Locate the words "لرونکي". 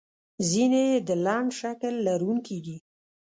2.07-2.57